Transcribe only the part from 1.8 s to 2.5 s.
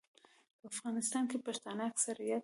اکثریت دي.